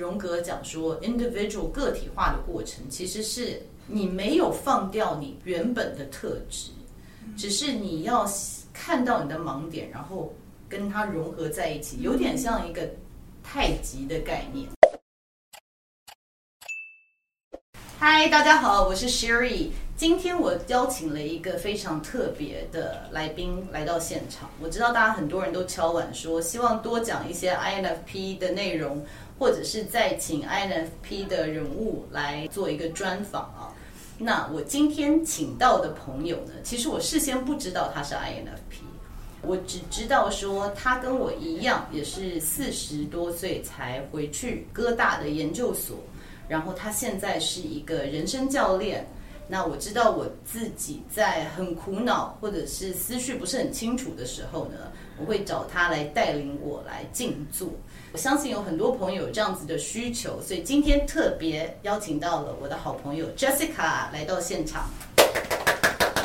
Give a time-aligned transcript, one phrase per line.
[0.00, 6.70] 荣格讲说，individual 个体化的过程，其实是你没有放掉你原本的特质，
[7.36, 8.24] 只是你要
[8.72, 10.32] 看到你的盲点，然后
[10.68, 12.88] 跟它融合在一起，有点像一个
[13.42, 14.68] 太极的概念。
[17.98, 19.70] 嗨，大家好，我是 Sherry。
[19.96, 24.48] 今天我邀请了一个非常特别的来宾来到现场。
[24.62, 29.04] 我知道大家很多人都敲碗说，希望多讲一些 INFP 的内容。
[29.38, 33.72] 或者是再请 INFP 的人物来做一个专访啊。
[34.18, 38.82] 那我今天请到的朋友呢，其实我事先不知道他是 INFP，
[39.42, 45.96] 我只知道说他跟我一样，也是四十多岁才回去哥大的研究所，
[46.48, 49.06] 然后他现在是一个人生教练。
[49.50, 57.68] 那我知道我自己在很苦恼或者是思绪不是很清楚的时候呢，我会找他来带领我来静坐。
[58.10, 64.88] 我相信有很多朋友有这样子的需求，所以今天特别邀请到了我的好朋友 Jessica 来到现场。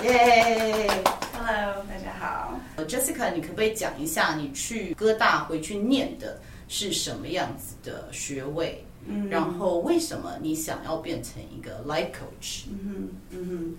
[0.01, 0.87] 耶
[1.33, 2.57] ，Hello，大家好。
[2.87, 8.81] Jessica，你可不可以讲一下你去哥大回去念的是什么样子的学位？
[9.05, 12.63] 嗯，然后为什么你想要变成一个 life coach？
[12.69, 13.75] 嗯哼，嗯哼。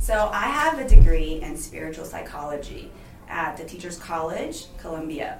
[0.00, 2.86] So I have a degree in spiritual psychology
[3.28, 5.34] at the Teachers College, Columbia.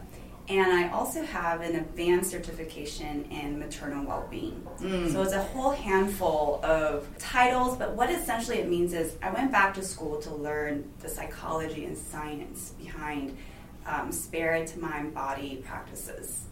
[0.49, 4.65] And I also have an advanced certification in maternal well-being.
[4.79, 5.11] Mm.
[5.11, 9.51] So it's a whole handful of titles, but what essentially it means is I went
[9.51, 13.35] back to school to learn the psychology and science behind
[13.85, 16.45] um, spirit, mind, body practices.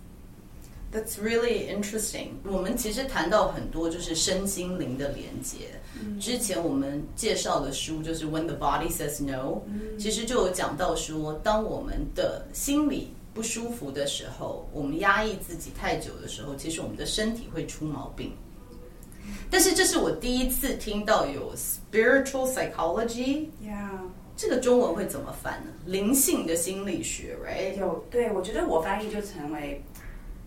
[0.92, 2.42] That's really interesting.
[2.44, 5.80] 我们其实谈到很多就是身心灵的连接。
[6.20, 9.62] 之前我们介绍的书就是 When the Body Says No，
[9.98, 18.33] 其实就有讲到说，当我们的心理 不舒服的时候，我们压抑自己太久的时候，其实我们的身体会出毛病。
[19.51, 23.99] 但是这是我第一次听到有 spiritual psychology，Yeah，
[24.37, 25.73] 这个中文会怎么翻呢？
[25.87, 27.79] 灵性的心理学，right？
[27.79, 29.83] 有，对，我觉得我翻译就成为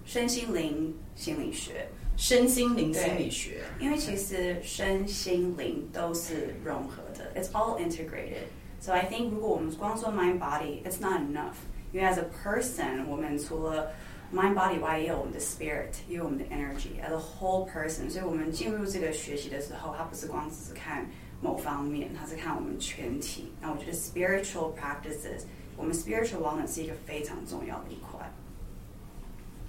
[0.06, 8.46] 身心灵心理学，身心灵心理学，因为其实身心灵都是融合的，It's all integrated。
[8.80, 11.56] So I think 如果我们光说 mind body，it's not enough。
[11.94, 13.92] 因为 as a person，我们除了
[14.34, 18.10] mind body 外，也有我们的 spirit，也有我们的 energy，as a whole person。
[18.10, 21.06] 所以，我们进入这个学习的时候，它不是光只是看
[21.40, 23.54] 某方面，它是看我们全体。
[23.62, 25.44] 那我觉得 spiritual practices，
[25.78, 28.28] 我们 spiritual wellness 是一个非常重要的一块。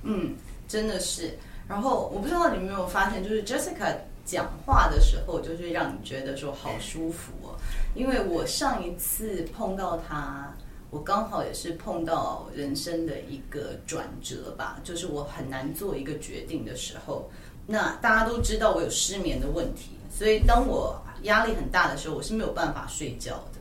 [0.02, 0.34] 嗯，
[0.66, 1.36] 真的是。
[1.68, 7.54] 然后，我不知道你们有没有发现，就是 Jessica 讲话的时候，就是让你觉得说好舒服哦。
[7.94, 10.50] 因为我上一次碰到他。
[10.94, 17.28] 我刚好也是碰到人生的一个转折吧，就是我很难做一个决定的时候。
[17.66, 23.58] 那大家都知道我有失眠的问题，所以当我压力很大的时候，我是没有办法睡觉的。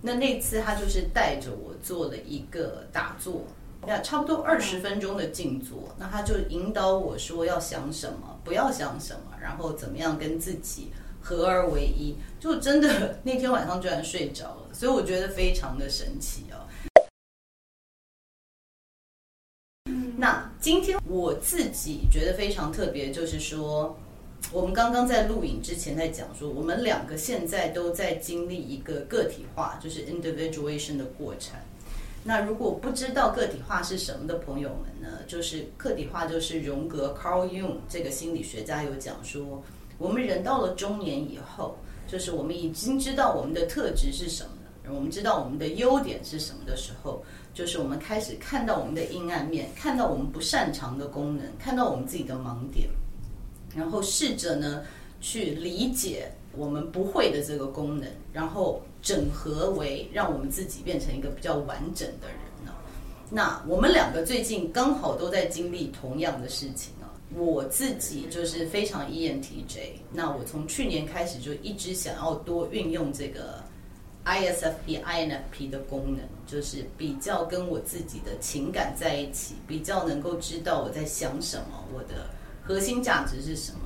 [0.00, 3.42] 那那次他就是带着我做了一个打坐，
[3.84, 5.92] 那，差不多二十分钟的静坐。
[5.98, 12.14] 那他就引导我说要想什么，不要想什么，然后怎么样跟自己合而为一。
[12.38, 16.67] 就真的 那天晚上居然睡着了，所以我觉得非常的神奇哦。
[20.68, 23.96] 今天我自己觉得非常特别，就是说，
[24.52, 31.58] 我们刚刚在录影之前在讲说，我们两个现在都在经历一个个体化，就是 individuation 的过程。
[32.24, 39.62] 那如果不知道个体化是什么的朋友们呢，就是个体化就是荣格 Carl Jung 这个心理学家有讲说，
[39.96, 47.24] 我们人到了中年以后，就是我们已经知道我们的特质是什么，我们知道我们的优点是什么的时候。
[47.58, 52.88] 就是我们开始看到我们的阴暗面，看到我们不擅长的功能，看到我们自己的盲点，
[53.74, 54.84] 然后试着呢
[55.20, 62.72] 去理解我们不会的这个功能，然后整合为让我们自己变成一个比较完整的人呢。
[63.28, 67.08] 那我们两个最近刚好都在经历同样的事情呢。
[67.34, 73.64] 我自己就是非常 ENTJ，那我从去年开始就一直想要多运用这个。
[74.28, 82.28] ISFP、INFP 的功能就是比较跟我自己的情感在一起，比较能够知道我在想什么，我的
[82.62, 83.78] 核心价值是什么。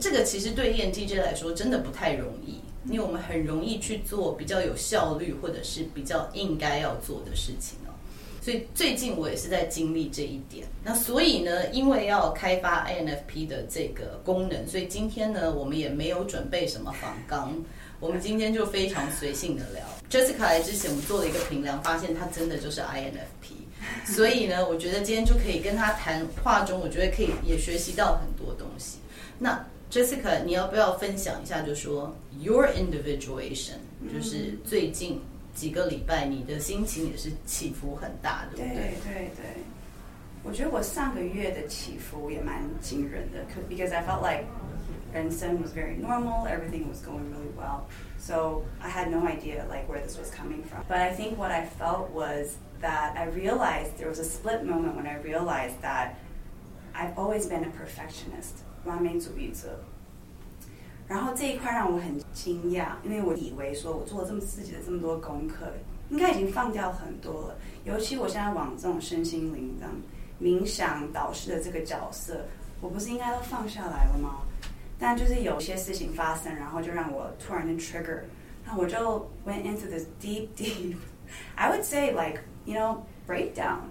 [0.00, 2.60] 这个其实对 ENTJ 来说真的不太容易，
[2.90, 7.94] 因为我们很容易去做比较有效率或者是比较应该要做的事情哦。
[8.42, 10.66] 所以最近我也是在经历这一点。
[10.82, 17.56] 那所以呢，因为要开发 INFP 的这个功能，所以今天呢，我们也没有准备什么访纲。
[18.00, 19.82] 我们今天就非常随性的聊。
[20.10, 23.54] Jessica 来之前，我们做了一个评量，发现她真的就是 INFP。
[24.04, 28.98] 所以呢，我觉得今天就可以跟她谈话中，我觉得可以也学习到很多东西。
[29.38, 31.62] 那 Jessica，你要不要分享一下？
[31.62, 33.76] 就说 Your individuation，
[34.12, 35.20] 就是最近
[35.54, 38.74] 几个礼拜你的心情也是起伏很大，对不对？
[38.74, 39.44] 对对对，
[40.42, 44.44] 我觉得我上个月的起伏也蛮惊人的，because I felt like
[45.15, 47.85] 人生 was very normal, everything was going really well.
[48.17, 50.83] So I had no idea like where this was coming from.
[50.87, 54.95] But I think what I felt was that I realized there was a split moment
[54.95, 56.15] when I realized that
[56.93, 58.63] I've always been a perfectionist.
[58.85, 59.79] 完美主义者，
[61.07, 65.71] 然后这一块让我很惊讶，因为我以为说我做了这么自己的这么多功课，
[66.09, 67.55] 应该已经放掉很多了。
[67.85, 69.85] 尤其我现在往这种身心灵的
[70.41, 72.43] 冥想导师的这个角色，
[72.81, 74.41] 我不是应该都放下来了吗？
[74.99, 78.21] 但就是有些事情发生，然后就让我突然间 trigger，
[78.63, 80.95] 然后我就 went into this deep deep
[81.55, 83.89] I would say like you know breakdown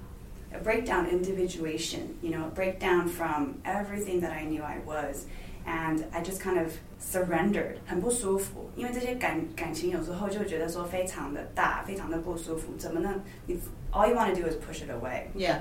[0.52, 5.26] a breakdown individuation you know a breakdown from everything that I knew I was
[5.67, 13.58] and I just kind of surrendered 很不舒服，因为这些感感情有时候就觉得说非常的大，非常的不舒服，怎么能你
[13.90, 15.58] all you want to do is push it away yeah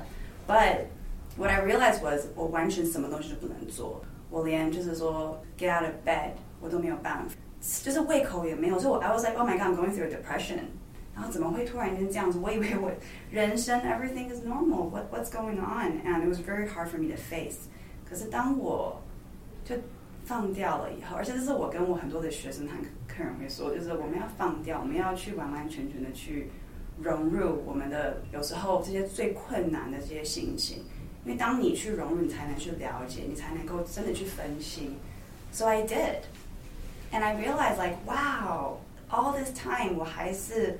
[0.47, 0.85] but
[1.37, 4.01] what I realized was 我完全什么东西都不能做。
[4.33, 7.35] 我连就是说 get out of bed 我都没有办法，
[7.83, 8.79] 就是胃口也没有。
[8.79, 10.59] 所以我 I was like oh my god I'm going through a depression。
[11.15, 12.39] 然后怎么会突然间这样子？
[12.39, 12.89] 我以为我
[13.29, 17.17] 人生 everything is normal what what's going on and it was very hard for me to
[17.17, 17.67] face。
[18.09, 19.01] 可是当我
[19.65, 19.75] 就
[20.23, 22.73] 放掉了以后，而且这是我跟我很多的学生和
[23.07, 26.49] 客人会说，就是我们要放掉，我们要去完完全全的去
[27.01, 30.83] 融入我们的有时候这些最困难的这些心情。
[31.25, 34.91] 因为当你去融入，你才能去了解，你才能够真的去分析。
[35.51, 36.21] So I did,
[37.11, 38.77] and I realized like, wow,
[39.09, 40.79] all this time 我还是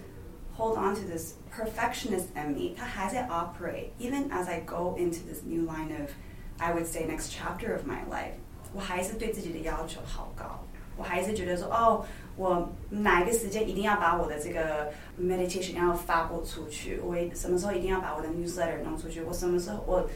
[0.55, 3.89] hold on to this perfectionist in me，它还在 operate.
[3.99, 6.11] Even as I go into this new line of,
[6.57, 8.37] I would say next chapter of my life，
[8.73, 10.63] 我还是对自己的要求好高。
[10.95, 12.05] 我还是觉得说，哦，
[12.35, 16.99] 我哪一个时间一定要把我的这个 meditation 要发布出去？
[17.01, 19.21] 我什么时候一定要把我的 newsletter 弄出去？
[19.21, 20.07] 我什么时候我？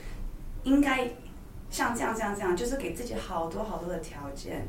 [0.64, 1.10] 应该
[1.70, 4.68] 像这样这样这样，就是给自己好多好多的条件，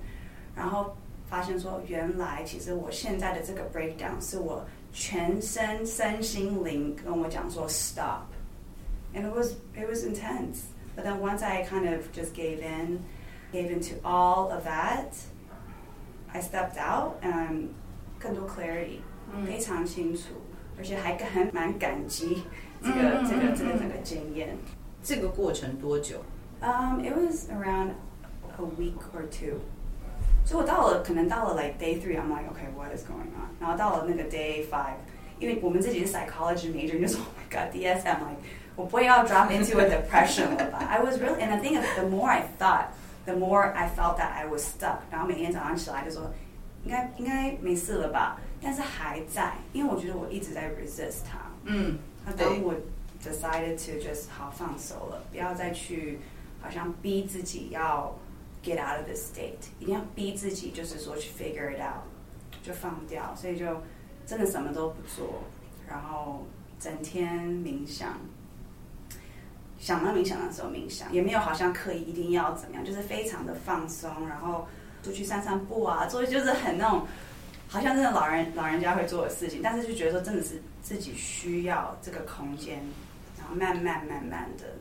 [0.55, 0.97] 然后
[1.29, 10.63] 发现说，原来其实我现在的这个 breakdown 是我全身身心灵跟我讲说 stop，and it was it was intense.
[10.97, 13.01] But then once I kind of just gave in,
[13.53, 15.17] gave into all of that,
[16.33, 17.69] I stepped out and
[18.19, 19.01] 更多 clarity，
[19.45, 20.35] 非常清楚，
[20.79, 22.45] 而且还很蛮感激
[22.81, 24.57] 这个这个这个这个经验。
[25.03, 26.17] 这个过程多久？
[26.61, 27.91] Um, it was around
[28.59, 29.61] a week or two.
[30.47, 33.49] 所以我到了，可能到了 like day three, I'm like, okay, what is going on?
[33.61, 34.95] 然后到了那个 day five，
[35.39, 38.41] 因为我们自己是 psychology major，就说 oh my god, DSM, like
[38.77, 40.79] 我不会要 drop into a depression 了吧？
[40.89, 42.87] I was really, and I think the more I thought,
[43.27, 44.99] the more I felt that I was stuck.
[45.11, 46.31] 然后每天早上起来就说，
[46.85, 48.39] 应该应该没事了吧？
[48.63, 51.39] 但是还在，因为我觉得我一直在 resist 它。
[51.65, 52.75] 嗯，那当我。
[53.24, 56.20] Decided to just 好放手了，不要再去
[56.62, 58.16] 好像逼自己要
[58.64, 62.04] get out of this state，一定要逼自己，就是说去 figure it out，
[62.64, 63.82] 就放掉，所以就
[64.26, 65.44] 真的什么都不做，
[65.88, 66.46] 然后
[66.80, 68.18] 整天冥想，
[69.78, 74.68] 想到冥想的时候冥想，也没有好像刻意一定要怎么样，就是非常的放松，然后
[75.04, 77.06] 出去散散步啊，做就是很那种。
[77.72, 82.84] 好像真的老人老人家会做的事情，但是就觉得说真的是自己需要这个空间。
[83.50, 84.76] 慢慢慢慢的，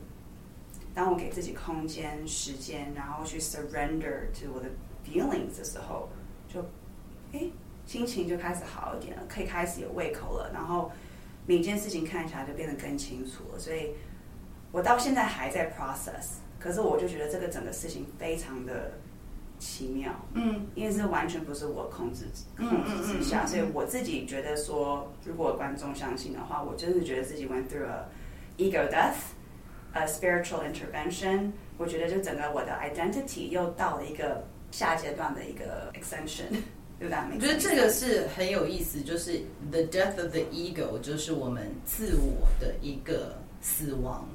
[0.93, 4.69] 当我给自己空间、时间，然后去 surrender to 我的
[5.05, 6.09] feelings 的时候，
[6.47, 6.61] 就，
[7.33, 7.49] 哎，
[7.85, 10.91] 心情就开始好一点了，可以开始有胃口了，然后
[11.45, 13.59] 每件事情看起来就变得更清楚了。
[13.59, 13.91] 所以，
[14.71, 18.91] 我到现在还在 process，可是我就觉得这个整个事情非常的
[19.57, 28.05] 奇妙，嗯，因为是完全不是我控制控制之下，所以我自己觉得说，如果观众相信的话，我真的觉得自己 went through a
[28.59, 29.33] Ego death,
[29.93, 36.49] a spiritual intervention，我觉得就整个我的 identity 又到了一个下阶段的一个 extension，
[36.99, 37.17] 对不对？
[37.35, 39.39] 我觉得这个是很有意思，就是
[39.71, 44.27] the death of the ego，就是我们自我的一个死亡，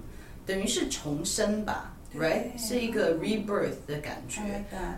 [0.46, 2.57] 等于是重生吧 ，right？
[2.57, 4.41] 是一个 rebirth 的感觉，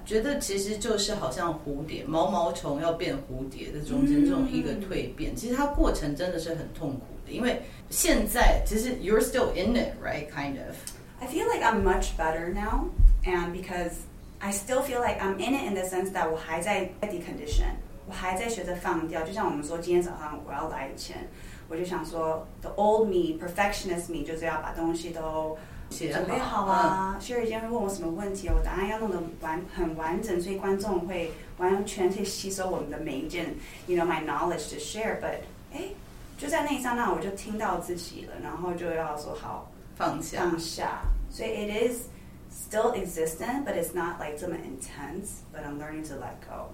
[0.05, 7.61] 觉得其实就是好像蝴蝶毛毛虫要变蝴蝶的中间这种一个蜕变，其实它过程真的是很痛苦的，因为。
[7.93, 10.25] 现在其实 you're still in it, right?
[10.29, 10.77] Kind of.
[11.19, 12.85] I feel like I'm much better now,
[13.25, 13.95] and because
[14.39, 17.73] I still feel like I'm in it in the sense that 我还在 decondition，
[18.07, 19.23] 我还在学着放掉。
[19.23, 21.27] 就像我们说，今天早上我要来以前，
[21.67, 25.57] 我就想说，the old me, perfectionist me，就是要把东西都
[25.89, 27.17] 准备好啊。
[27.21, 33.53] Sherry 今天问我什么问题，我答案要弄得完很完整，所以观众会完全去吸收我们的每一件，
[33.87, 35.41] you know my knowledge to share。But
[35.73, 35.89] 哎，
[36.37, 41.01] 就在那一刹那，我就听到自己了，然后就要说好放下放下。
[41.29, 42.07] 所以 it is
[42.51, 45.41] still existent, but it's not like 这么 intense.
[45.53, 46.71] But I'm learning to let go.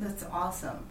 [0.00, 0.84] That's awesome.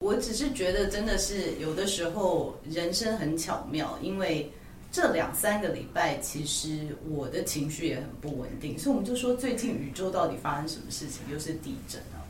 [0.00, 4.50] 我只是觉得真的是有的时候人生很巧妙，因为
[4.92, 11.22] 这两三个礼拜其实我的情绪也很不稳定，所以我们就说最近宇宙到底发生什么事情？
[11.32, 12.20] 又是地震啊！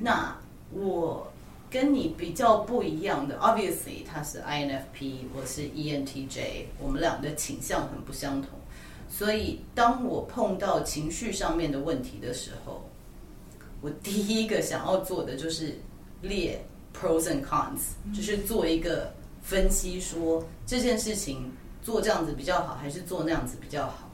[0.00, 0.36] 那
[0.72, 1.32] 我
[1.70, 8.50] 跟你比较不一样的，obviously 他是 INFP，我是 ENTJ，我们俩的倾向很不相同。
[9.08, 12.90] 所以，当我碰到情绪上面的问题的时候，
[13.80, 15.78] 我第一个想要做的就是
[16.20, 16.60] 列
[16.98, 24.10] pros and cons，就是做一个分析说，说这件事情做这样子比较好，还是做那样子比较好。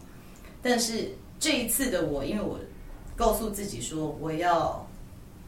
[0.63, 2.59] 但是这一次的我，因为我
[3.17, 4.87] 告诉自己说，我要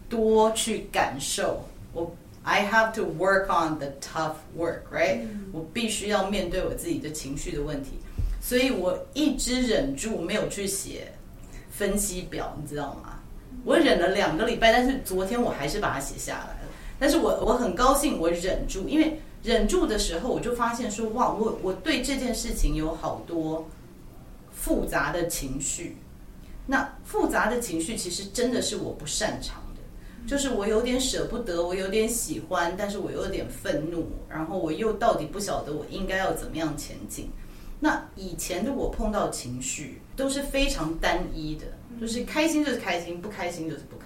[0.08, 5.20] 多去感受，我 I have to work on the tough work，right？
[5.52, 7.92] 我必须要面对我自己的情绪的问题。
[8.40, 11.12] 所以我一直忍住没有去写
[11.70, 13.20] 分析表，你知道吗？
[13.64, 16.61] 我忍了两个礼拜，但是昨天我还是把它写下来了。
[17.02, 23.68] 但是我我很高兴，我忍住，因为忍住的时候，我就发现说，哇，我我对这件事情有好多
[24.52, 25.96] 复杂的情绪。
[26.64, 37.28] 那复杂的情绪其实真的是我不擅长的，就是我有点舍不得，我有点喜欢，但是我有点愤怒，然后我又到底不晓得我应该要怎么样前进。
[37.80, 41.66] 那以前的我碰到情绪都是非常单一的，
[42.00, 43.96] 就是开心就是开心，不开心就是不。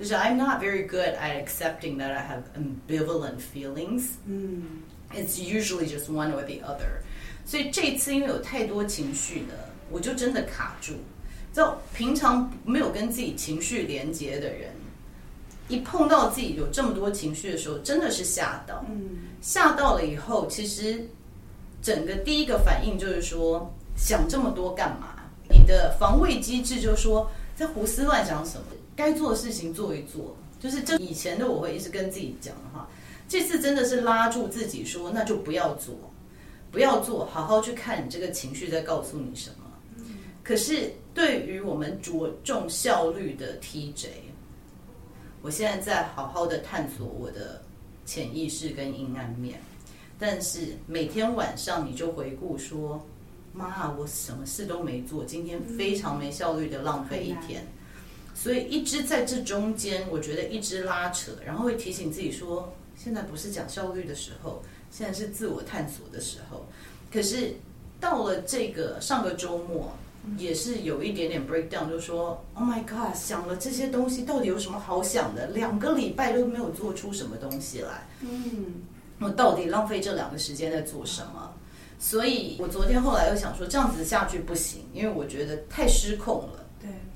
[0.00, 4.02] I'm not very good at accepting that I have ambivalent feelings.
[4.26, 4.82] 嗯
[5.14, 7.02] ，It's usually just one or the other.
[7.44, 9.54] 所以这一次因为有太多情绪呢，
[9.90, 10.94] 我就真的卡住。
[11.52, 14.70] 就平常没有跟自己情绪连接的人，
[15.68, 18.84] 一碰到自己有这么多情绪的时候，真的是吓到。
[18.88, 21.08] 嗯，吓到了以后，其实。
[21.82, 25.22] 整个第一个反应就是说，想这么多干嘛？
[25.48, 28.66] 你的防卫机制就是说，在胡思乱想什么？
[28.96, 30.34] 该做的事情做一做。
[30.58, 32.88] 就是这以前的我会一直跟自己讲的话，
[33.28, 35.94] 这次真的是拉住自己说，那就不要做，
[36.72, 39.56] 不要做，好好去看你这个情绪在告诉你什么。
[40.42, 44.06] 可是对于我们着重效率的 TJ，
[45.42, 47.60] 我现在在好好的探索我的
[48.06, 49.60] 潜意识跟阴暗面。
[50.18, 53.04] 但是每天晚上你就回顾说，
[53.52, 57.62] 妈，我什么事都没做，今天非常没效率的浪费一天，
[58.38, 66.66] 所以一直在这中间，我觉得一直拉扯，然后会提醒自己说，现在不是讲效率的时候，现在是自我探索的时候。
[67.10, 67.54] 可是
[67.98, 69.90] 到了这个上个周末，
[70.36, 75.46] 也是有一点点 breakdown，就说，Oh my God，想了这些东西到底有什么好想的？
[75.46, 78.06] 两个礼拜都没有做出什么东西来。
[78.20, 78.84] 嗯。
[79.18, 81.50] 我到底浪费这两个时间在做什么？
[81.98, 86.65] 所以我昨天后来又想说，这样子下去不行，因为我觉得太失控了。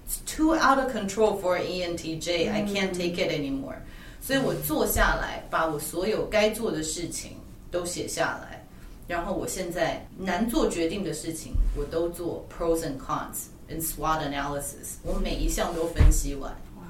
[0.09, 3.77] 对，too out of control for ENTJ，I can't take it anymore。
[4.21, 7.37] 所以我坐下来，把我所有该做的事情
[7.69, 8.65] 都写下来，
[9.07, 16.51] 然后我现在难做决定的事情，我都做 pros and cons and SWOT analysis，我每一项都分析完。
[16.77, 16.83] 哇，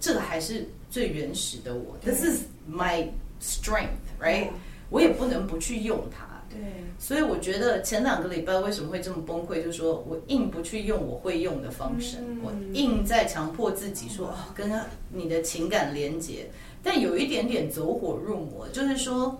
[0.00, 1.96] 这个还是最原始的我。
[2.02, 3.08] This is my
[3.42, 4.48] strength，right？
[4.88, 6.31] 我也不能不去用它。
[6.53, 6.61] 对，
[6.99, 14.71] 所以我觉得前两个礼拜为什么会这么崩溃，就是说我硬不去用我会用的方式，我硬在强迫自己说哦，跟
[15.09, 16.49] 你的情感连接，
[16.83, 19.37] 但有一点点走火入魔，就是说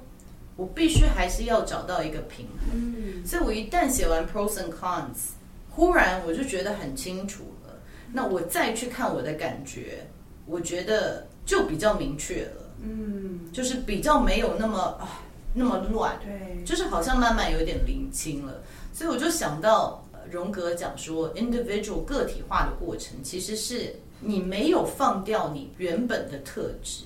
[0.55, 2.69] 我必须还是要找到一个平衡。
[2.73, 5.31] 嗯，所以我一旦写完 pros and cons，
[5.69, 7.73] 忽然我就觉得很清楚了。
[8.11, 10.05] 那我再去看我的感觉，
[10.45, 12.61] 我觉得就比较明确了。
[12.81, 15.23] 嗯，就是比较没有那么啊
[15.53, 18.61] 那么乱，对，就是好像慢慢有点厘清了。
[18.91, 27.03] 所以我就想到荣格讲说，individual 个体化的过程，其实是你没有放掉你原本的特质，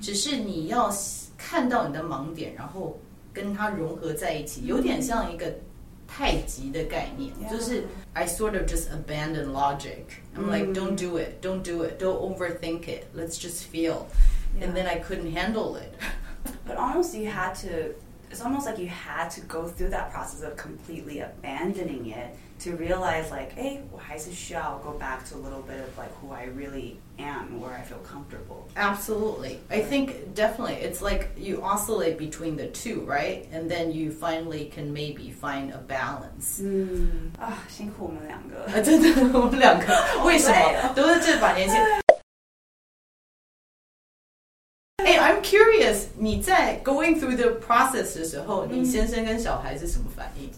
[0.00, 0.92] 只是你要
[1.36, 2.98] 看到你的盲点，然后
[3.32, 5.52] 跟它融合在一起，有点像一个
[6.06, 10.04] 太极的概念，就是 I sort of just abandon logic.
[10.36, 13.04] I'm like, don't do it, don't do it, don't overthink it.
[13.14, 14.06] Let's just feel.
[14.60, 15.90] And then I couldn't handle it.
[16.65, 17.93] But honestly, you had to
[18.31, 22.75] it's almost like you had to go through that process of completely abandoning it to
[22.75, 26.31] realize like, hey, well, I should go back to a little bit of like who
[26.31, 28.67] I really am, where I feel comfortable.
[28.75, 29.59] Absolutely.
[29.71, 33.47] I think definitely it's like you oscillate between the two, right?
[33.51, 36.61] And then you finally can maybe find a balance.
[36.61, 38.65] 嗯啊，辛苦我们两个。
[38.65, 41.75] 啊，真的，我们两个为什么都是这把年纪？
[45.24, 50.50] I'm curious，你在 going through the process 的时候，你先生跟小孩是什么反应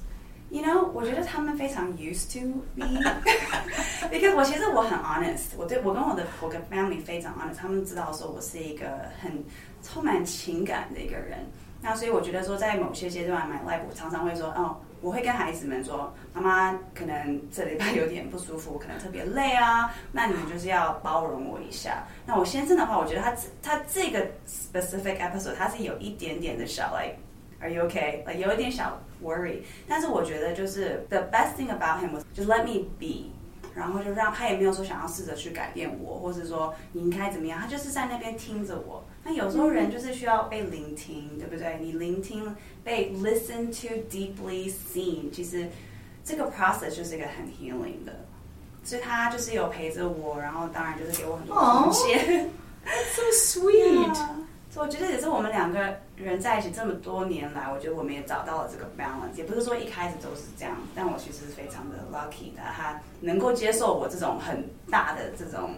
[0.50, 8.86] ？You know，我觉得他们非常 used to me，because 我其实我很 honest，我对我跟我的我跟 family 非常 honest，他们知道说我是一个
[9.22, 9.44] 很
[9.84, 11.38] 充满情感的一个人。
[11.80, 22.06] 那所以我觉得说，在某些阶段，my life 我常常会说，哦，我会跟孩子们说，妈妈可能这礼拜有点不舒服，可能特别累啊， 那你们就是要包容我一下。
[22.24, 27.16] 那我先生的话，我觉得他他这个 specific episode，他是有一点点的小 like。
[27.58, 28.22] Are you okay?
[28.26, 33.32] 呃有一点小 worry，但是我觉得就是 the best thing about him was just let me be，
[33.74, 39.02] 然后就让他也没有说想要试着去改变我，或者说你应该怎么样，他就是在那边听着我。
[39.28, 41.78] 那有时候人就是需要被聆听，对不对？
[41.80, 42.54] 你聆听
[42.84, 45.68] 被 listen to deeply seen，其实
[46.24, 48.24] 这个 process 就是一个很 healing 的，
[48.84, 52.18] 所以他就是有陪着我，然后当然就是给我很多贡献。
[52.44, 52.46] Oh,
[52.86, 54.16] that's so sweet.
[54.78, 59.34] 我觉得也是我们两个人在一起这么多年来，我觉得我们也找到了这个 balance。
[59.36, 65.70] 也不是说一开始都是这样，但我其实是非常的 lucky 的，他能够接受我这种很大的这种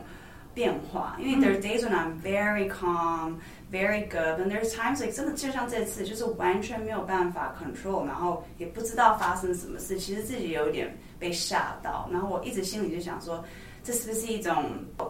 [0.58, 1.16] 变化。
[1.20, 3.36] 因为 there are days when I'm very calm,
[3.70, 12.08] very good, and there's times like 真的就像这次，就是完全没有办法 control，然后也不知道发生什么事，其实自己有点被吓到。
[12.10, 13.44] 然后我一直心里就想说，
[13.84, 14.64] 这是不是一种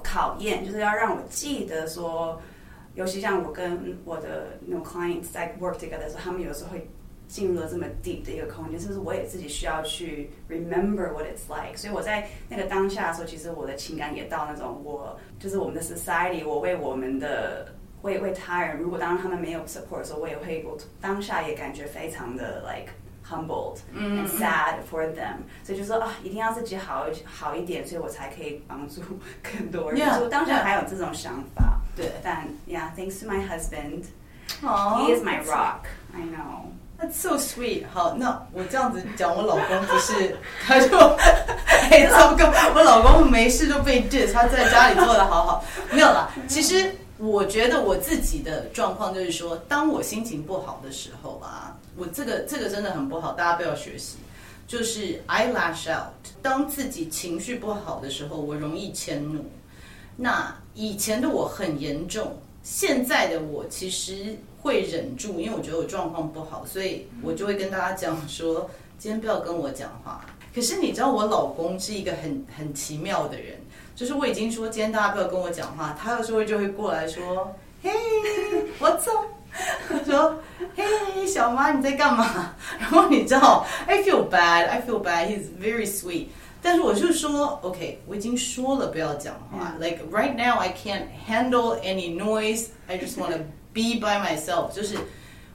[0.04, 0.62] 考验？
[0.66, 2.38] 就是要让我记得说。
[2.94, 6.90] 尤其像我跟我的那种 clients 在 work together 的时候，他们有时候会
[7.28, 11.76] 进入了这么 deep 的一个空间，是不是我也自己需要去 remember what it's like？
[11.76, 22.90] 所以我在那个当下的时候，其实我的情感也到那种我就是我们的 society，我为我们的为为他人，如果当他们没有 support 的时候，我也会我当下也感觉非常的 like
[23.28, 29.02] humbled and sad for them，所以就说啊，一定要自己好好一点，所以我才可以帮助
[29.42, 30.00] 更多人。
[30.00, 31.78] Yeah, 我当下还有这种想法。
[31.94, 35.84] 对，但 yeah，thanks to my husband，he is my rock。
[36.14, 37.84] I know that's so sweet。
[37.92, 40.98] 好，那我这样子讲，我老公不是，他就
[41.90, 46.30] 哎，糟糕，我老公没事就被 diss，他在家里做得好好，没有啦。
[46.48, 54.16] 其实我觉得我自己的状况就是说，当我心情不好的时候啊，我这个这个真的很不好，大家不要学习。
[54.66, 59.42] 就是 I lash out，当自己情绪不好的时候，我容易迁怒。
[60.14, 68.68] 那以前的我很严重，现在的我其实会忍住，因为我觉得我状况不好，所以我就会跟大家讲说，
[68.98, 70.24] 今天不要跟我讲话。
[70.54, 73.56] 可是你知道我老公是一个很很奇妙的人，
[73.94, 77.90] 就是我已经说今天大家不要跟我讲话，他有时候就会过来说嘿
[78.80, 79.26] ，what's up？
[79.88, 80.38] 他 说
[80.76, 82.54] ，Hey，小妈你在干嘛？
[82.78, 86.26] 然后你知道，I feel bad，I feel bad，he's very sweet。
[86.60, 89.74] 但是我就说，OK，我已经说了不要讲话。
[89.80, 92.66] Like right now, I can't handle any noise.
[92.86, 93.38] I just want to
[93.78, 94.72] be by myself.
[94.74, 94.96] 就是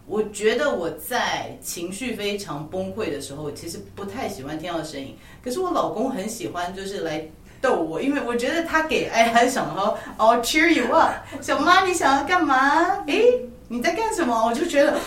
[0.07, 5.17] 我觉得我在情绪非常崩溃的时候，其实不太喜欢听到声音。
[5.43, 7.25] 可是我老公很喜欢，就是来
[7.59, 11.11] 逗我，因为我觉得他给爱，他想说，I'll cheer you up。
[11.41, 13.03] 小妈，你想要干嘛？
[13.07, 14.45] 诶，你在干什么？
[14.45, 14.97] 我就觉得，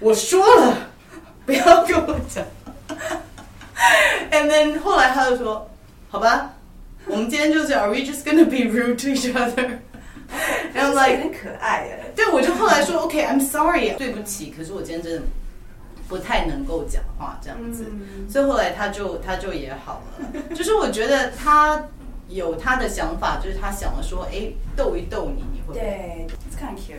[0.00, 0.76] 我说了，
[1.44, 2.44] 不要跟我讲。
[4.32, 5.70] And then 后来他就说
[6.10, 6.54] ：“好吧，
[7.06, 9.78] 我们今天就是 Are we just gonna be rude to each other？”
[10.76, 12.12] And I'm like 很可爱耶。
[12.14, 15.22] 对，我就后来说：“OK，I'm sorry，对不起。”可是我今天真的
[16.06, 20.42] 不太能够讲话这样子，嗯、所以后来他就他就也好了。
[20.54, 21.82] 就是我觉得他
[22.28, 26.26] 有他的想法，就是他想了说：“哎，逗一逗你，你会？”对
[26.60, 26.96] kind of cute。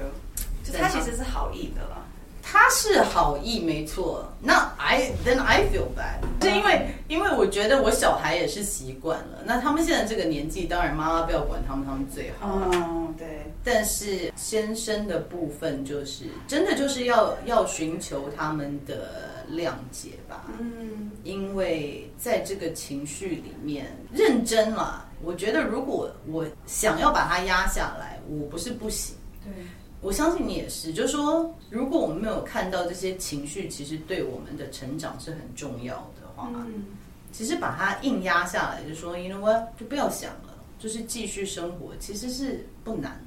[0.63, 2.03] 就他其实是好意的啦。
[2.49, 12.57] 他是好意没错，那 I then I feel bad，是因为因为我觉得我小孩也是习惯了，那他们现在这个年纪，当然妈妈不要管他们，他们最好。
[12.71, 13.51] 嗯，对。
[13.65, 20.45] 但是先生的部分就是真的就是要要寻求他们的谅解吧。
[20.57, 29.13] 嗯，因为在这个情绪里面认真了，我觉得如果我想要把它压下来，我不是不行。
[29.43, 29.51] 对。
[29.99, 36.85] 我相信你也是，就是说，如果我们没有看到这些情绪，其实对我们的成长是很重要的话，嗯、
[37.31, 43.19] 其实把它硬压下来，就说，you know what，就不要想了，就是继续生活，其实是不难，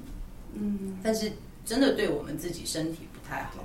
[0.54, 1.32] 嗯，但是
[1.64, 3.64] 真的对我们自己身体不太好。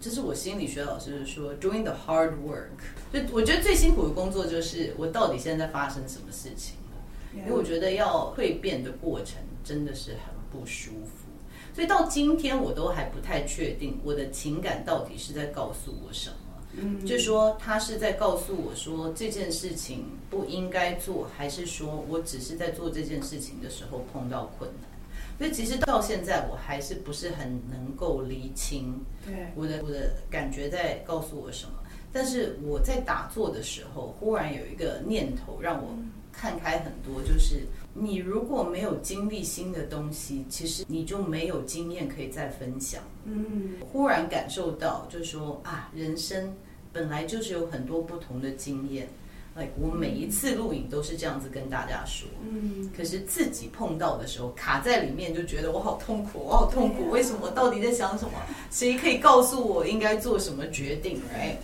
[0.00, 2.66] 这是我心理学老师说，doing the hard work。
[3.12, 11.28] 就我觉得最辛苦的工作就是我到底现在发生什么事情了，因为我觉得要蜕变的过程真的是很不舒服。
[11.74, 16.36] 所以到今天我都还不太确定我的情感到底是在告诉我什么。
[16.74, 24.90] 嗯，就说他是在告诉我说这件事情不应该做，还是说我只是在做这件事情的时候碰到困难？
[25.38, 31.72] 所以其实到现在我还是不是很能够厘清，对我的我的感觉在告诉我什么。
[32.12, 35.88] 但是我在打坐的时候，忽然有一个念头让我
[36.30, 37.62] 看开很多，就是
[37.94, 43.02] 你如果没有经历新的东西，其实你就没有经验可以再分享。
[43.24, 46.54] 嗯，忽然感受到，就是说啊，人生
[46.92, 49.08] 本来就是有很多不同的经验。
[49.54, 57.10] Like, 我每一次录影都是这样子跟大家说，嗯，可是自己碰到的时候卡在里面，就觉得我好痛苦，我好痛苦。
[57.10, 57.50] 为什么？
[57.50, 58.32] 到底在想什么？
[58.70, 61.56] 谁可以告诉我应该做什么决定？Right？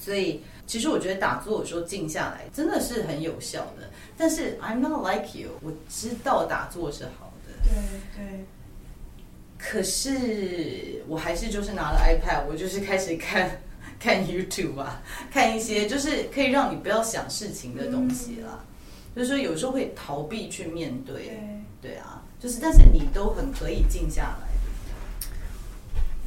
[0.00, 3.90] 所以其实我觉得打坐有时候静下来真的是很有效的。
[4.16, 8.44] 但是 I'm not like you，我知道打坐是好的，对对。
[9.58, 13.60] 可是我还是就是拿了 iPad，我就是开始看。
[14.00, 18.58] 看 YouTube 啊，看一些就是可以让你不要想事情的东西啦。
[18.58, 21.14] 嗯、就是说有时候会逃避去面对，
[21.82, 24.48] 对，对啊，就是但是你都很可以静下来。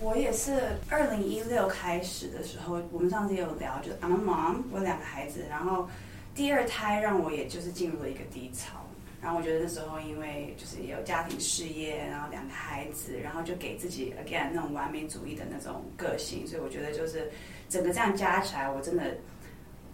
[0.03, 0.51] 我也是，
[0.89, 5.87] 二零一六开始的时候，我们上次也有聊，就是 I'm a mom，我有两个孩子，然后
[6.35, 8.79] 第二胎让我也就是进入了一个低潮。
[9.21, 17.31] 然后我觉得那时候因为就是有家庭事业，然后两个孩子，然后就给自己 again 那种完美主义的那种个性，所以我觉得就是。
[17.69, 19.17] 整个这样加起来，我真的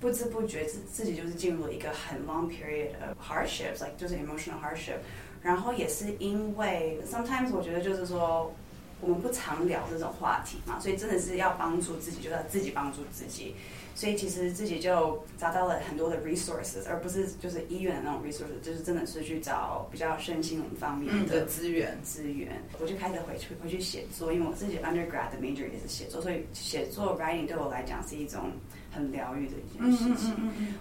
[0.01, 4.97] 不知不觉自自己就是进入了一个很 long period of hardships，like 就是 emotional hardship。
[5.41, 8.53] 然后也是因为 sometimes 我觉得就是说
[9.01, 13.55] 我们不常聊这种话题嘛，所以真的是要帮助自己，就要自己帮助自己。
[13.95, 22.63] 所以其实自己就找到了很多的 resources，而不是就是医院的那种 resources，就是真的是去找比较身心灵方面的资源资源。
[22.79, 28.51] 我就开始回去回去写作，因为我自己 undergrad 的 major 也是写作，所以写作 writing 对我来讲是一种
[28.89, 30.33] 很疗愈的一件事情。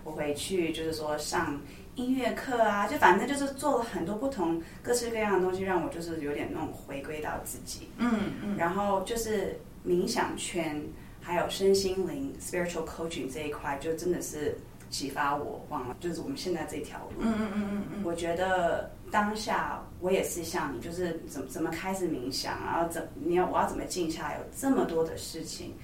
[0.04, 1.60] 我回去就是说上
[1.98, 7.88] 音乐课啊，就反正就是做了很多不同各式各样的东西，让我就是有点那种回归到自己。
[7.98, 8.56] 嗯嗯。
[8.56, 10.82] 然后就是冥想圈。
[11.20, 14.56] 还有身心灵 spiritual coaching 这一块，就真的是
[14.88, 17.16] 启发我，忘了就是我们现在这条路。
[17.20, 25.74] 嗯嗯嗯嗯，我觉得当下我也是像你，就是怎么怎么开始冥想，然后怎你要我要怎么静下来，有这么多的事情。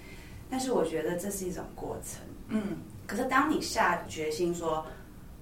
[0.49, 2.23] 但是我觉得这是一种过程。
[2.49, 2.79] 嗯。
[3.07, 4.87] 可是当你下决心说，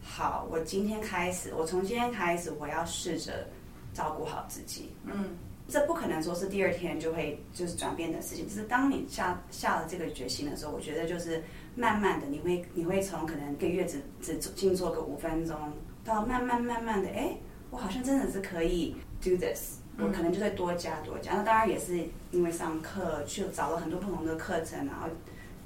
[0.03, 3.47] 好，我今天开始，我从今天开始，我要试着
[3.95, 4.93] 照顾好自己。
[5.05, 5.37] 嗯。
[5.69, 11.43] 这不可能说是第二天就会就是转变的事情，就是当你下下了这个决心的时候，我觉得就是
[11.75, 15.57] 慢慢的，你会你会从可能一个月只只静坐个五分钟，
[16.05, 17.35] 到慢慢慢慢的，哎，
[17.71, 21.33] 我好像真的是可以 do this，我可能就会多加多加。
[21.37, 21.97] 那当然也是
[22.33, 25.07] 因为上课去找了很多不同的课程，然后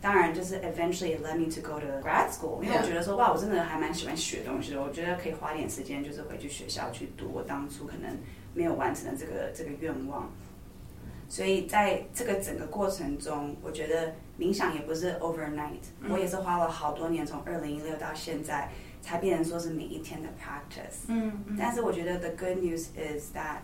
[0.06, 8.16] 当然就是 eventually led me to go to grad school，因为我觉得说哇，我真的还蛮喜欢学东西的，我觉得可以花点时间就是回去学校去读我当初可能。
[8.54, 10.32] 没有完成的这个这个愿望，
[11.28, 18.70] 所以在这个整个过程中，我觉得冥想也不是 overnight，我也是花了好多年，从二零一六到现在，
[19.02, 21.04] 才变成说是每一天的 practice。
[21.08, 23.58] 嗯，但是我觉得 the good news is that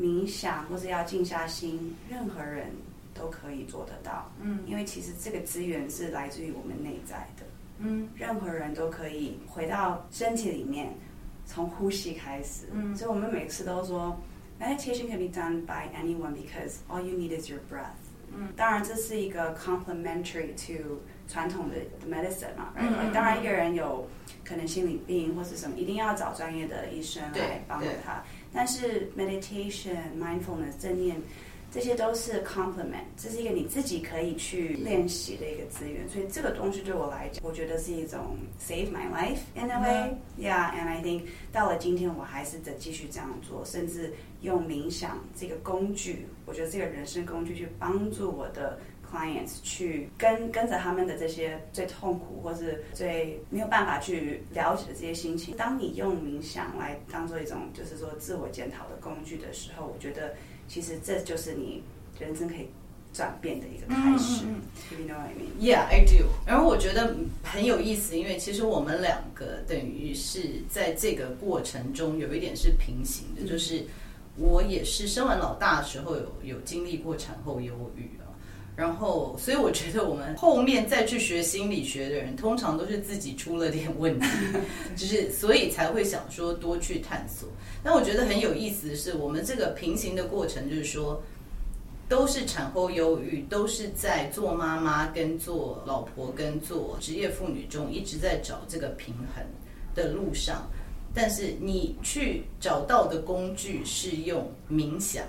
[0.00, 2.68] 冥想或是要静下心，任何人
[3.20, 4.30] 都可以做得到。
[4.40, 7.44] 嗯，因为其实这个资源是来自于我们内在的。
[7.78, 10.94] 嗯，任何人都可以回到身体里面，
[11.44, 12.66] 从呼吸开始。
[12.72, 14.18] 嗯，所以我们每次都说。
[14.60, 17.96] Meditation can be done by anyone because all you need is your breath。
[18.30, 24.06] 嗯，当然这是一个 complementary to 传统的 medicine 嘛，嗯，当然一个人有
[24.44, 28.22] 可能心理病或是什么，一定要找专业的医生来帮助他。
[28.52, 31.16] 但是 meditation、mindfulness、正念。
[31.72, 48.76] 这些都是 compliment，这是一个你自己可以去练习的一个资源，所以这个东西对我来讲，我觉得是一种 save my life in a way，yeah，and I think 到了今天我还是得继续这样做，甚至用冥想这个工具，我觉得这个人生工具去帮助我的
[49.08, 60.34] clients 去跟跟着他们的这些最痛苦或是最没有办法去了解的这些心情，当你用冥想来当做一种就是说自我检讨的工具的时候，我觉得。
[60.70, 61.82] 其实这就是你
[62.20, 62.68] 人生可以
[63.12, 64.44] 转变的一个开始。
[64.46, 65.50] 嗯，You know what I mean?
[65.60, 66.26] Yeah, I do.
[66.46, 73.84] 然后我觉得很有意思，因为其实我们两个等于是在这个过程中有一点是平行的，嗯、就是
[74.36, 78.19] 我也是生完老大的时候有有经历过产后忧郁啊，
[78.76, 84.26] 然后，所以我觉得我们后面再去学心理学的人，通常都是自己出了点问题，
[84.96, 87.48] 就是所以才会想说多去探索。
[87.82, 91.22] 但我觉得很有意思的是，我们这个平行的过程，就是说
[92.08, 99.44] 都是产后忧郁，都是在做妈妈跟做老婆跟做职业妇女中一直在找这个平衡
[99.94, 100.66] 的路上。
[101.12, 105.24] 但是你去找到的工具是用冥想。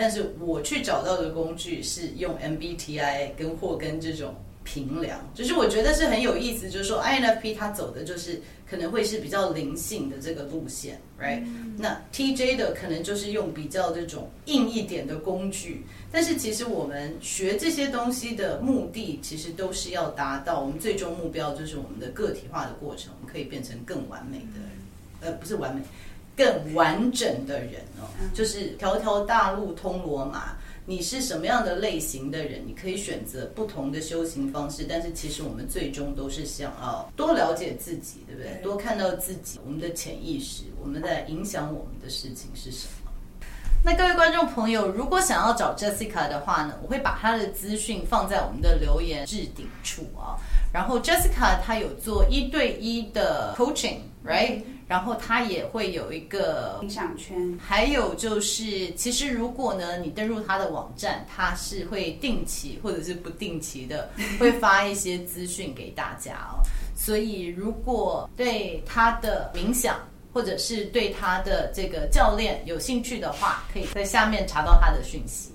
[0.00, 4.34] 但是我去找到的工具是用 MBTI 跟或跟这种
[4.64, 6.70] 评量，就是我觉得是很有意思。
[6.70, 11.42] 就是说 INFP 它走的就是可能会是比较灵性的这个路线，right？
[11.44, 11.76] 嗯。
[11.76, 15.84] 那 TJ 的可能就是用比较这种硬一点的工具。
[16.10, 25.82] 但是其实我们学这些东西的目的，其实都是要达到我们最终目标，就是我们的个体化的过程，我们可以变成更完美的，呃，不是完美。
[26.36, 30.56] 更完整的人哦，就是条条大路通罗马。
[30.86, 32.62] 你是什么样的类型的人？
[32.66, 38.60] 你可以选择不同的修行方式，但是其实我们最终都是想要多了解自己，对不对？
[38.60, 43.12] 多看到自己，我们的潜意识，我们在影响我们的事情是什么？
[43.84, 50.36] 那各位观众朋友，如果想要找 Jessica 的话呢，我会把她的资讯放在我们的留言置顶处啊。
[50.72, 54.62] 然后 Jessica 她有做一对一的 coaching，right？
[54.90, 66.58] 然后他也会有一个影响圈，还有就是，其实如果呢，你登入他的网站，他是会定期或者是不定期的会发一些资讯给大家哦。
[66.96, 69.96] 所以如果对他的冥想
[70.32, 75.52] 或者是对他的这个教练有兴趣的话，可以在下面查到他的讯息。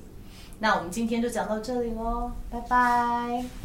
[0.57, 3.64] 那我们今天就讲到这里喽，拜拜。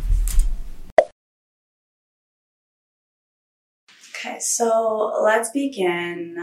[4.23, 6.37] Okay, so let's begin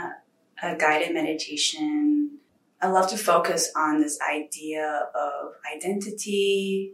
[0.64, 2.40] a guided meditation.
[2.82, 6.94] I love to focus on this idea of identity,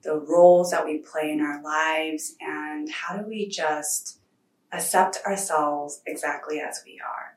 [0.00, 4.20] the roles that we play in our lives, and how do we just
[4.72, 7.36] accept ourselves exactly as we are.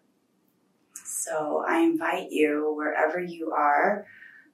[1.04, 4.06] So I invite you, wherever you are,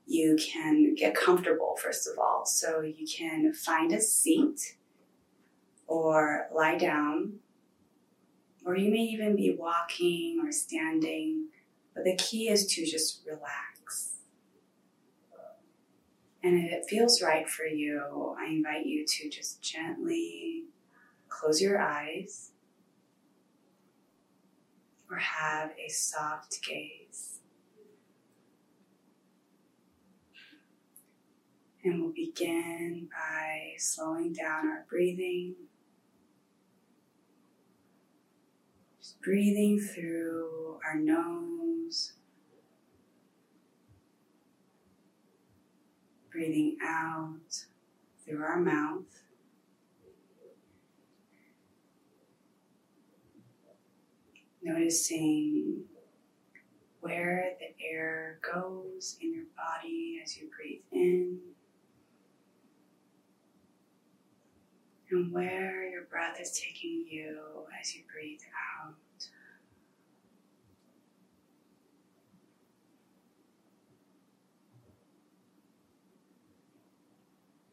[0.07, 2.47] you can get comfortable, first of all.
[2.47, 4.75] So you can find a seat
[5.85, 7.41] or lie down
[8.67, 11.47] or you may even be walking or standing,
[11.95, 14.15] but the key is to just relax.
[16.43, 20.65] And if it feels right for you, I invite you to just gently
[21.29, 22.51] close your eyes
[25.09, 27.39] or have a soft gaze.
[31.85, 35.55] And we'll begin by slowing down our breathing.
[39.27, 42.13] Breathing through our nose,
[46.31, 47.65] breathing out
[48.23, 49.03] through our mouth.
[54.63, 55.83] Noticing
[57.01, 61.37] where the air goes in your body as you breathe in.
[65.11, 67.39] And where your breath is taking you
[67.81, 68.39] as you breathe
[68.85, 68.93] out.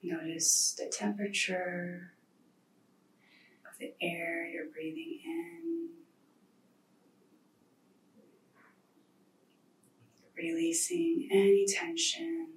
[0.06, 2.12] Notice the temperature
[3.66, 5.88] of the air you're breathing in.
[10.36, 12.48] Releasing any tension,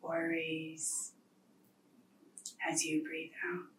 [0.00, 1.12] worries
[2.66, 3.77] as you breathe out.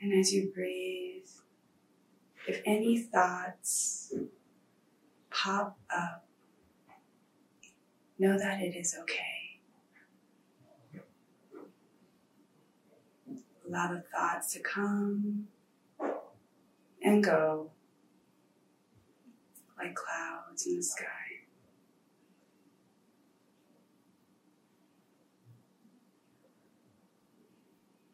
[0.00, 1.26] And as you breathe,
[2.46, 4.14] if any thoughts
[5.30, 6.24] pop up,
[8.18, 9.60] know that it is okay.
[13.68, 15.48] Allow the thoughts to come
[17.02, 17.70] and go
[19.76, 21.04] like clouds in the sky.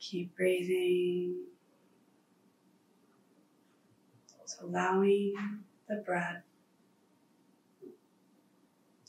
[0.00, 1.36] Keep breathing
[4.46, 5.34] so allowing
[5.88, 6.42] the breath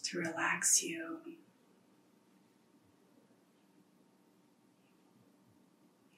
[0.04, 1.18] to relax you.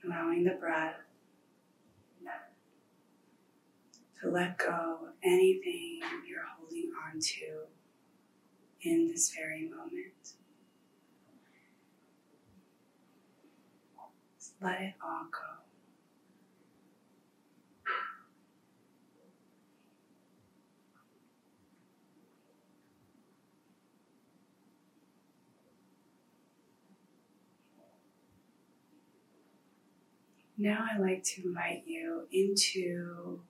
[0.05, 0.95] Allowing the breath
[4.21, 7.65] to let go of anything you're holding on to
[8.81, 10.33] in this very moment.
[14.39, 15.56] Just let it all go.
[30.59, 33.41] Now I'd like to invite you into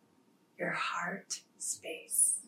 [0.59, 2.39] your heart space.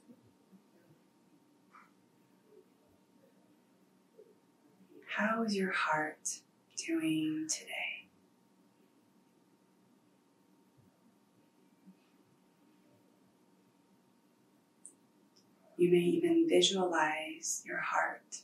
[5.15, 6.41] How is your heart
[6.75, 8.09] doing today?
[15.77, 18.41] You may even visualize your heart.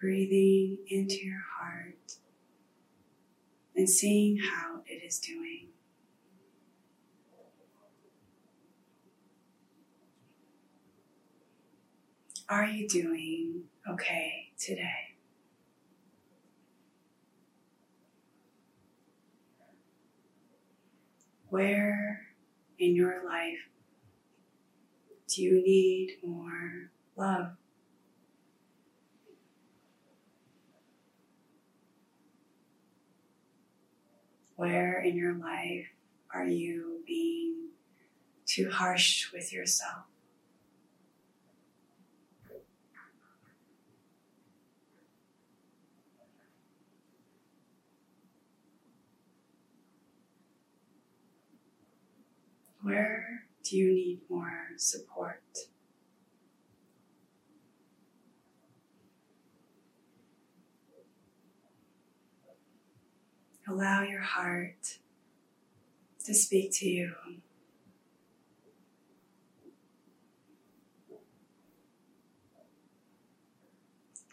[0.00, 2.14] Breathing into your heart
[3.76, 5.68] and seeing how it is doing.
[12.48, 15.16] Are you doing okay today?
[21.50, 22.22] Where
[22.78, 23.68] in your life
[25.28, 27.59] do you need more love?
[34.60, 35.86] Where in your life
[36.34, 37.70] are you being
[38.44, 40.04] too harsh with yourself?
[52.82, 55.69] Where do you need more support?
[63.70, 64.98] Allow your heart
[66.24, 67.12] to speak to you.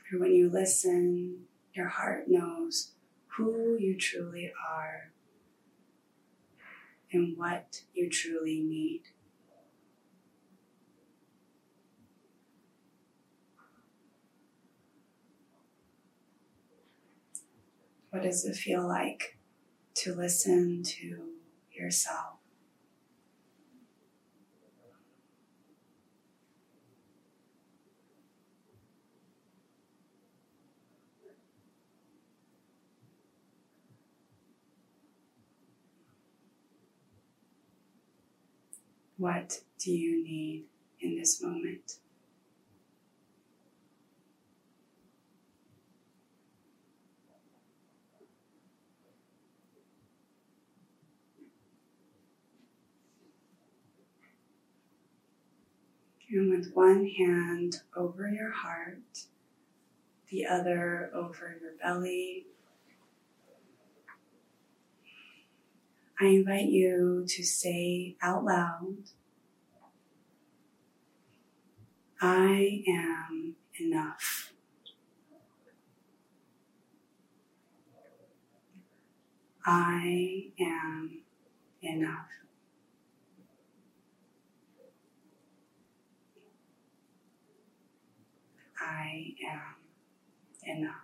[0.09, 2.93] For when you listen, your heart knows
[3.27, 5.11] who you truly are
[7.11, 9.03] and what you truly need.
[18.09, 19.37] What does it feel like
[19.95, 21.23] to listen to
[21.71, 22.37] yourself?
[39.17, 40.65] What do you need
[41.01, 41.99] in this moment?
[56.29, 59.25] And with one hand over your heart,
[60.29, 62.47] the other over your belly,
[66.19, 68.97] I invite you to say out loud,
[72.19, 74.51] I am enough.
[79.65, 81.19] I am
[81.81, 82.46] enough.
[89.17, 90.95] I am enough.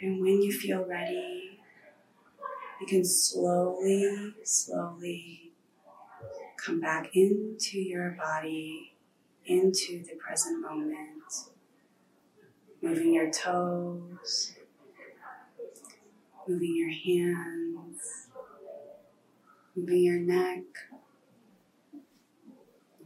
[0.00, 1.60] And when you feel ready,
[2.80, 5.52] you can slowly, slowly
[6.56, 8.94] come back into your body,
[9.46, 11.22] into the present moment,
[12.80, 14.54] moving your toes,
[16.46, 18.28] moving your hands,
[19.76, 20.64] moving your neck,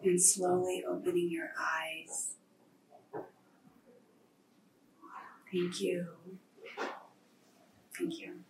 [0.03, 2.35] and slowly opening your eyes.
[5.53, 6.07] Thank you.
[7.97, 8.46] Thank you.